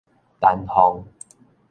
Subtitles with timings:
[0.39, 1.03] 丹鳳